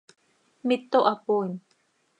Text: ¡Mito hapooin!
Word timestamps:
¡Mito 0.67 0.99
hapooin! 1.07 1.51